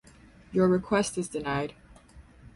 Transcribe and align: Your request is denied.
Your 0.51 0.67
request 0.67 1.15
is 1.19 1.27
denied. 1.29 1.75